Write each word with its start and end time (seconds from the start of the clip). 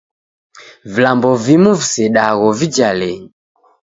Vilambo 0.93 1.29
vimu 1.43 1.69
visedegho 1.81 2.49
vijalenyi. 2.61 3.29